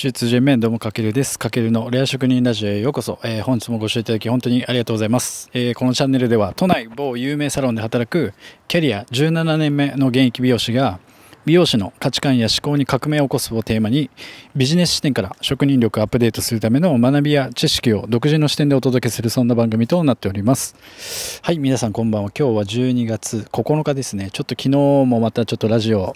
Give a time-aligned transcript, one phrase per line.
[0.00, 1.38] 中通順面どうもかけるです。
[1.38, 3.18] かけるのレア職人ラジオへようこそ。
[3.22, 8.32] えー本日もご視聴いただき本当にありがとうございます、えーこのチャンネルでは都内某有名サロンで働く
[8.66, 11.00] キャリア17年目の現役美容師が
[11.44, 14.08] 美容師の価値観や思考に革命を起こすをテーマに
[14.56, 21.40] ビジネス視点から職人力をアップデートするための学びや知識を独自の視点でお届けするそんな番組となっております。
[21.42, 22.30] はい、皆さんこんばんは。
[22.30, 24.30] 今日は12月9日ですね。
[24.32, 26.14] ちょっと昨日もまたちょっとラジオ、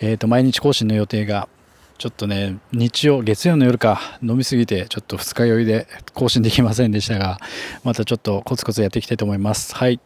[0.00, 1.50] えーと毎日更新の予定が
[1.98, 7.38] ちょっとね、日曜、月曜の夜か、飲みすぎて、ちょっと二日酔いで更新できませんでしたが、
[7.84, 9.74] またちょっとコツコツやっていきたいと思います。
[9.74, 9.98] はい。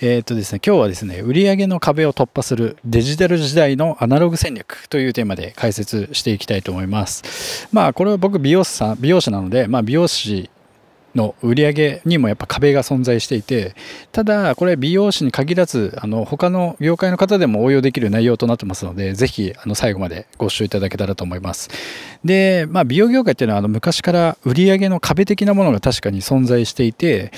[0.00, 7.68] えーっとですね、今日はですね、売上の壁を突破するデジタル時代のアナログ戦略というテーマで解説していきたいと思います。
[7.72, 10.50] まあ、これは僕、美容師さん、美容師なので、まあ、美容師
[11.14, 13.74] の売り上げにもやっぱ壁が存在していて
[14.12, 21.70] ただこれ美容師に限らずあの他の業界の方でも応用できる内容となってますのでぜひあの最後までご視聴いただけたらと思います。
[22.24, 27.30] で、まあ、美容業界っていうのはあの昔から売り上げの壁的なものが確かに存在していて、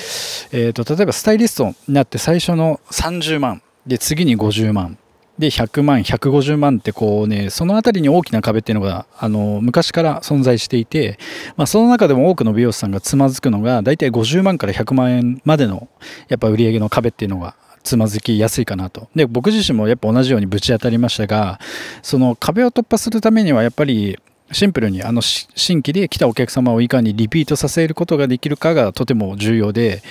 [0.53, 4.99] えー、と例えばスタイリストになって最初の30万で次に50万
[5.39, 11.19] で100万150万ってこうねその辺りに大きな壁っていうのがあの昔から存在していて、
[11.57, 15.89] まあ、その中でも多くの美容師さんがつまずくのが大体50万から100万円までの
[16.29, 19.09] やっぱ売上の壁っていうのがつまずきやすいかなと。
[19.15, 21.61] で僕自身もやっぱ同じようにぶち当たりましたが
[22.03, 24.19] その壁を突破するためにはやっぱり
[24.53, 30.03] シンプルにあの新規で来たお客様をいかにリピートさせることができるかがとても重要で、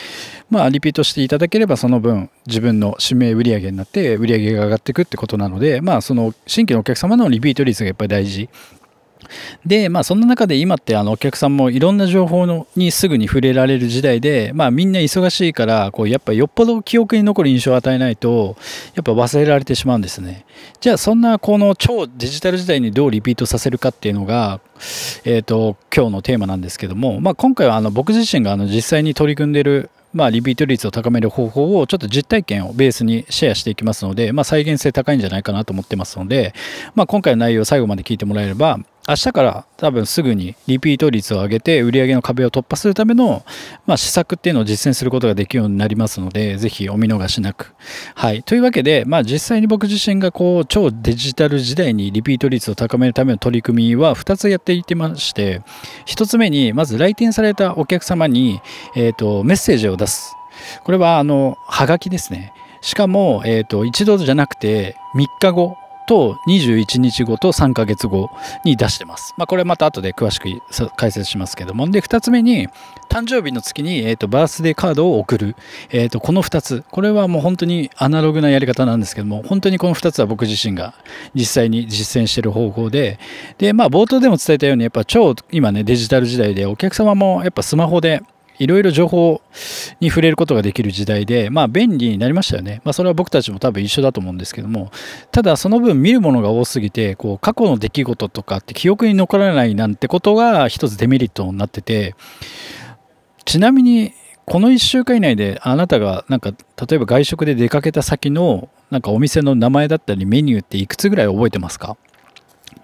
[0.50, 8.50] まあ、リピートしていただければその分自分の指名売上になって売上が上がっていくってことなので、まあ、その新規のお客様のリピート率がやっぱり大事。
[9.65, 18.55] でまあそんな中で今ってあのお客さんもいろんな情報のにすぐに触れられる時代でまあみんな忙しいからこうやっぱよっぽど記憶に残る印象を与えないと
[18.95, 20.45] やっぱ忘れられてしまうんですね。
[20.79, 24.59] じゃあそんなこの超デジタル時代にどうリピートさせるかっていうのが
[25.23, 36.53] えー、と今日のテーマなんですけども、まあ、今回はあの僕自身があの実際に取り組んでいるまあ、リピート率を高める方法をちょっと実体験をベースにシェアしていきますので、まあ、再現性高いんじゃないかなと思ってますので、
[36.95, 43.45] まあ、今回の内容を最後まで聞いてもらえれば明日から多分すぐにリピート率を上げて売上の壁を突破するための、
[43.85, 47.75] まあ、施策っていうのを実践することができるようになりますのでぜひお見逃しなく。
[48.15, 55.61] はい、というわけで、まあ、実際に僕自身がこう超デジタル時代にリピート率を高めるための取り組みは2つやっていってまして
[56.07, 58.59] 1つ目にまず来店されたお客様に、
[58.95, 60.35] えー、とメッセージを出す。
[60.83, 62.53] これはあのはがきですね。
[62.81, 68.29] しかも、えー、と一度じゃなくて3日後と21日後と3ヶ月後
[68.63, 69.33] に出してます。
[69.38, 70.49] まあ、これまた後で詳しく
[70.95, 71.89] 解説しますけども。
[71.89, 72.67] で、2つ目に、
[73.09, 75.55] 誕生日の月に、えーと、バースデーカードを送る。
[75.91, 76.83] えーと、この2つ。
[76.91, 80.94] これはもう本当にアナログなやり方なんですけども、本当にこの2つは僕自身が
[81.33, 83.19] 実際に実践してる方法で、
[83.57, 88.21] で、まあ、冒頭でも伝えたように、やっぱ超今ね、デジタル時代でお客様もやっぱスマホで
[88.59, 89.41] いろいろ情報
[89.99, 92.81] に触れることができる時代で、まあ便利になりましたよね。
[92.83, 94.91] まあそれは僕たちも多分一緒だと思うんですけども、
[95.31, 102.15] ただその分見るものが多すぎて、こう過去の出来事とかって記憶に残らないなんてことが一つデメリットになってて、
[103.45, 104.13] ちなみに
[104.45, 111.97] この1週間以内であなたがなんか例えば外食で出かけた先のなんかお店の名前だったりメニューっていくつぐらい覚えてますか？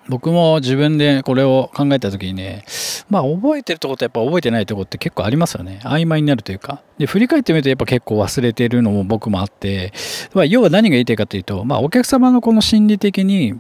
[0.10, 2.66] 僕も自分でこれを考えた時にね
[3.10, 5.80] まあ覚えてるとことやっぱ覚えてないとこって結構ありますよね。
[5.84, 6.82] 曖昧になるというか。
[6.98, 9.92] で振り返ってみるとやっぱ結構忘れてるのも僕もあって、
[10.34, 13.60] まあ、要は何が言いたいかというと、まあ、お客様のこの心理的に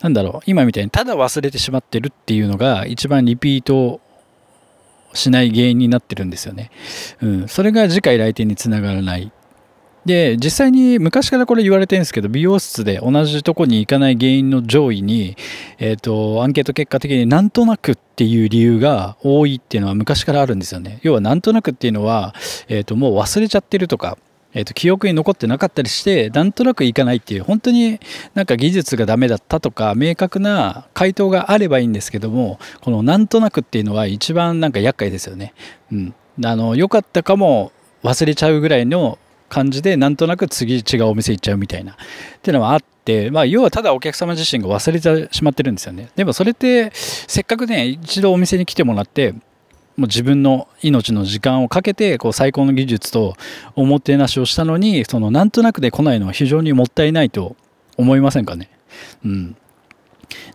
[0.00, 4.00] なんだろう今みたいにただ忘れてしまってるっていうのが一番リピート
[5.12, 6.70] しない原因になってるんですよね、
[7.20, 9.32] うん、それが次回来店につながらない。
[10.06, 15.36] で実際に昔からこれ言われてるんですけど美容室で同じとこに行かない原因の上位に、
[15.78, 22.34] えーと、アンケート結果的になんとなくっていう理由が多いっていうのは昔からあるんですよね要はなんとなくっていうのは、
[22.68, 24.16] えーと、もう忘れちゃってるとか
[24.54, 28.00] えーと、記憶に残ってなかったりしてなんとなくいかないっていう本当に
[28.32, 35.52] なんか技術がダメだったとか明確な回答があればいいんですけどもこのなんとなくっていうのは一番なんか厄介ですよね。
[35.92, 37.70] うん、あの良かったかも
[38.02, 41.92] 忘れちゃうぐらいの感じでなんとなく次違うお店行っちゃうみたいな。
[41.92, 41.96] っ
[42.42, 46.08] ていうのはあって、まあ、要はただお客様自身が忘れてしまってるんですよね。
[46.16, 49.32] でもそれってせっかくね一度お店に来てもらって
[49.96, 53.34] もう自分の命の時間をかけてこう最高の技術と
[53.74, 57.56] おもてなしをしたのにそのなんとなくで来ないのは非常にもったいないと
[57.96, 58.68] 思いませんかね？
[59.24, 59.56] うん、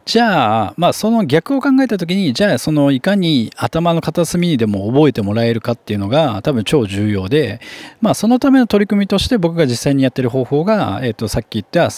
[0.06, 7.62] じゃあ、まあ、その逆を考えた時にじゃあそのいかに頭の片隅にでも覚えてもらえるかっていうのが多分超重要で、
[8.02, 11.90] まあ、そのための取り組みとして僕が実際にやってる方法が、えー、とさっき言った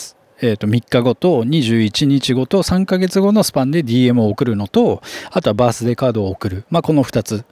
[0.41, 6.65] えー、と3日後と21日後と3ヶ月後のスパンで DM を送るのと、あとはバースデーカードを送る。
[6.69, 7.45] まあ、この2つ。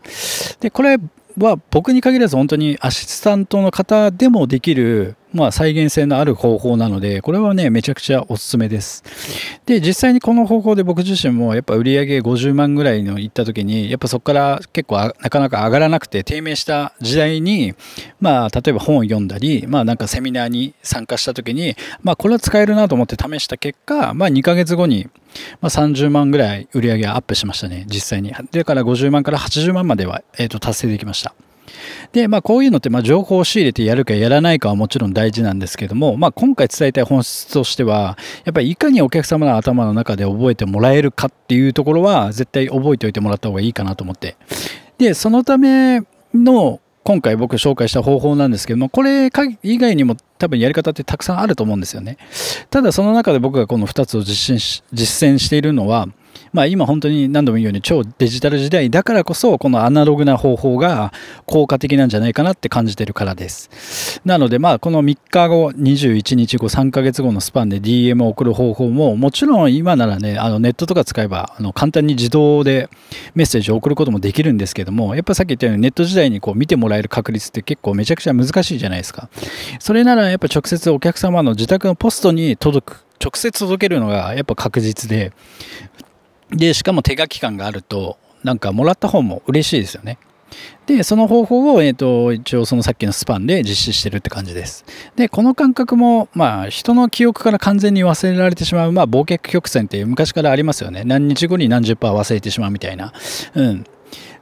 [0.59, 0.97] で、これ
[1.37, 9.03] は僕に限らず本当にアシスタントの方でもできるまあ、再現性のある方法なので、これはね、めちゃくちゃおすすめです。
[9.65, 17.73] で、実際にこの方法で僕自身も、やっぱ売上50万ぐらいの行った時に、やっぱそこから結構なかなか上がらなくて低迷した時代に、
[18.19, 25.07] まあ、例えば本を読んだり、まあ、なんかセミナーに参加した時に、まあ、これは使えるなと思って試した結果、まあ、2ヶ月後に、
[25.61, 28.31] まあ、30万ぐらい売り上げアップしましたね、実際に。
[28.31, 31.33] だから50万から80万までは、えー、と達成できました。
[32.11, 44.35] で、まあ、こういうのって、まあ、情報を仕入れてやるかやらないかはもちろん大事なんですけども、まあ、今回伝えたい本質としては、やっぱりいかにお客様の頭の中で覚えてもらえるかっていうところは、絶対覚えておいてもらった方がいいかなと思って。
[44.97, 46.01] で、そのため
[46.33, 49.31] の、今回僕紹介した方法なんですけども、これ
[49.63, 52.17] 以外にも多分やり方ってたくさんあると思うんですよね。
[52.69, 56.07] ただその中で僕がこの2つを実践し実践しているのは、
[56.53, 61.13] まあ、今本当に何度も言うように超デジタル時代だからこそこのアナログな方法が
[61.45, 64.21] 効果的なんじゃないかなって感じてるからです。
[64.25, 72.89] なのでまあこの3日後、21日後、3ヶ月後のスパンで DM を送る方法ももちろん今ならね、あのネットとか使えばあの簡単に自動で
[73.33, 79.29] メッセージを送ることもできるんですけども、やっぱさっき言ったようにネット時代にこう見てもらえる確率って結構めちゃくちゃ難しいじゃないですか。
[79.79, 83.05] それならやっぱ直接お客様の自宅のポストに届く。
[83.23, 85.31] 直接届けるのがやっぱ確実で、
[86.51, 90.17] で、しかも手書き感があると、なんかもらった方も嬉しいですよね。
[90.85, 94.83] で、その方法を、えっ、ー、と、一応そのさっきのスパンで実施してるって感じです。
[95.15, 101.03] で、この感覚も、まあ、人の記憶から完全に忘れられてしまう、まあ、忘却曲線って昔からありますよね。
[101.05, 103.13] 何日後に何十パー忘れてしまうみたいな。
[103.55, 103.85] うん。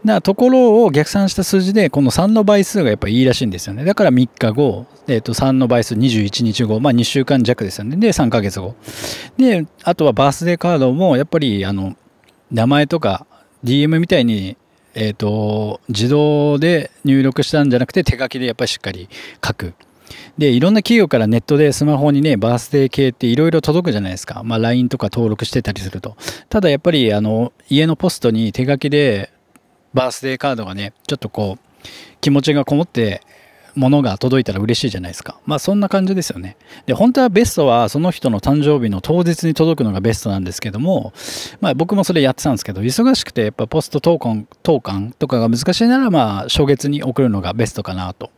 [0.03, 3.83] なところを逆算した数字で、この3の倍数がやっぱいいらしいんですよね。
[3.83, 7.97] だから3日後、え、ー、と、3の倍数21日後、まあ2週間弱ですよね。
[7.97, 8.75] で、3ヶ月後。
[9.37, 11.95] で、あとはバースデーカードも、やっぱり、あの、
[12.51, 13.27] 名前とか
[13.63, 14.57] DM みたいに、
[14.95, 19.09] えっ、ー、と、自動で入力したんじゃなくて手書きでやっぱりしっかり
[19.45, 19.73] 書く。
[20.37, 24.41] で、いろんな企業からネットでスマホにね、バースデー系っていろいろ届くじゃないですか。
[24.43, 26.15] まあ LINE とか登録してたりすると。
[26.49, 29.31] ただやっぱりあの、家のポストに手書きで
[29.93, 31.87] バースデーカードがね、ちょっとこう、
[32.21, 33.21] 気持ちがこもって
[33.75, 35.39] ものが届いたら嬉しいじゃないですか。
[35.45, 36.57] まあそんな感じですよね。
[36.85, 41.13] で、本当はベストはその人の誕生日の当日に届くのがベストなんですけども、
[41.61, 48.31] まあ僕もそれやってたんですけど、忙しくてやっぱポスト投函、投函とかが難しいならまあ初月に送るのがベストかなと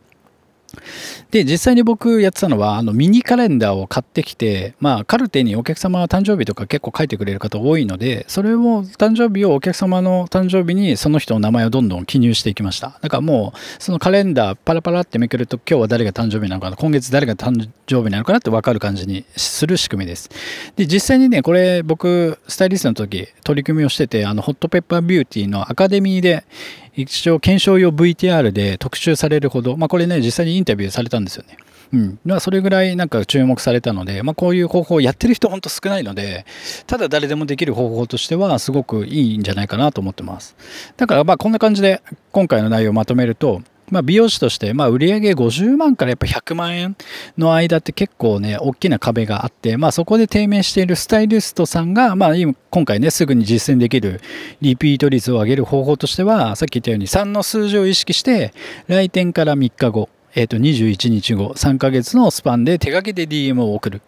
[1.30, 12.98] で、実際に僕やってたのは、あの、ミニカレンダーを買ってきて、まあ、カルテにお客様は誕生日とか結構書いてくれる方多いので、それを、誕生日をお客様の誕生日にその人の名前をどんどん記入していきました。
[13.00, 20.30] だからもう、そのカレンダーパラパラってめくると、今日は誰が誕生日なのかな、今月誰が誕生日なのかなって分かる感じにする仕組みです。
[20.76, 26.44] で、実際にね、これ僕、スタイリストの時、取り組みをしてて、あの、ホットペッパービューティーのアカデミーで、
[26.94, 31.56] 一応検証用 VTR で特集されるほど、まあこれね、実際にインタビューされたんですよね。
[31.92, 32.18] うん。
[32.24, 36.44] まあそれぐらいなんか注目されたので、まあこういう方法をやってる人ほんと少ないので、
[36.86, 40.56] ただ誰でもできる方法としてはすごくいいんじゃないかなと思ってます。
[40.96, 43.62] だからまあこんな感じで今回の内容をまとめると、
[43.92, 46.96] まあ、美容師として、まあ、売上50万からやっぱ100万円
[47.36, 54.22] の間って結構ね、大きな壁があって、まあ、そこで低迷しているスタイリストさんが、まあ、今回ね、すぐに実践できる
[54.62, 58.54] リピート率を上げる方法としては、さっき言ったように3の数字を意識して、
[58.88, 64.00] 来店から3日後、えっ、ー、と、21日後、3ヶ月のスパンで手書きで DM を送る。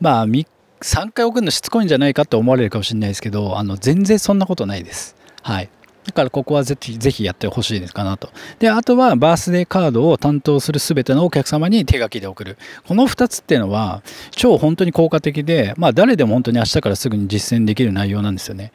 [0.00, 5.16] まあ、3回送るのしつこいんじゃないかって思われるかもしれないですけど、あの、全然そんなことないです。
[5.42, 5.68] はい。
[6.04, 8.30] だからここはぜひぜひやってほしいですかなと。
[8.58, 12.58] で、あとはバースデーカードを担当する全てのお客様に手書きで送る。
[12.86, 18.72] この2つっていうのは超本当に効果的で、まあ誰でも本当に明日からすぐに実践できる内容なんですよね。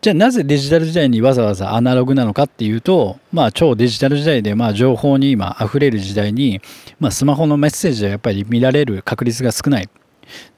[0.00, 6.60] じゃあなぜデジタル時代にわざわざアナログなのかっていうと、まあ超デジタル時代でまあ情報に今溢れる時代に、
[6.98, 9.88] まあスマホのメッセージはやっぱり見られる確率が少ない。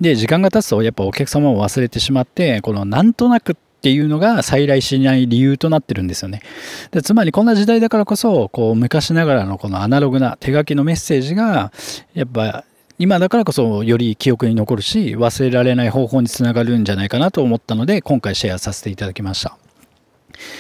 [0.01, 6.43] で、時間が経つとやっぱお客様を忘れてしまって、このなんとなくっていうのが再来しない理由となってるんですよね。
[6.91, 11.71] でつまりこんな時代だからこそこう昔ながらのこのアナログな手書きのメッセージが
[12.13, 12.65] やっぱ
[12.99, 19.57] 今だからこそより記憶に残るし忘れられない方法につながるんじゃないかなと思ったので今回シェアさせていただきました。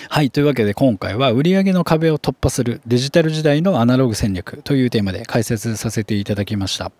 [0.08, 0.30] はい。
[0.30, 6.92] というわけで今回は売上の壁を突破するデジタル時代のアナログ戦略というテーマで解説させていただきました。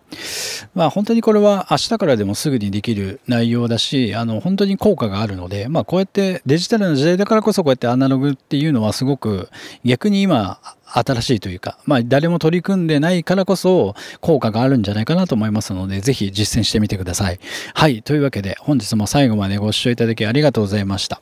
[0.75, 9.49] まあ本当にこれは明日からでもすぐにできる内容だし、あの本当に効果があるので、まあこうやってデジタルの時代だからこそこうやってアナログっていうのはすごく
[9.85, 17.41] 逆に今新しいというか、まあ誰も取り組んでないからこそ効果があるんじゃないかなと思いますので、ぜひ実践してみてください。
[17.75, 18.03] はい。
[18.03, 21.21] というわけで本日も最後までご視聴いただきありがとうございました。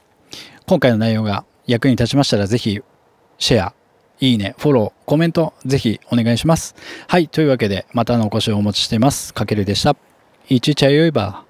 [0.66, 2.80] 今回の内容が役に立ちましたらぜひ
[3.36, 3.74] シェア、
[4.18, 6.74] いいね、フォロー、コメントぜひお願いします。
[7.06, 9.34] はい、というわけでまたのお越しをお持ちしています。
[9.34, 9.94] かけるでした。
[10.48, 11.43] いちちゃよいば。